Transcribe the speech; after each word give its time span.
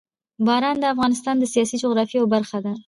باران 0.45 0.77
د 0.79 0.83
افغانستان 0.93 1.35
د 1.39 1.43
سیاسي 1.53 1.75
جغرافیه 1.83 2.17
یوه 2.19 2.31
برخه 2.35 2.57
ده. 2.65 2.73